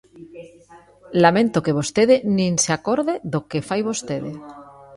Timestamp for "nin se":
2.37-2.71